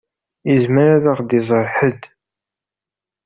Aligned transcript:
Izmer 0.53 0.87
ad 0.95 1.05
ɣ-d-iẓeṛ 1.17 1.65
ḥedd. 1.77 2.03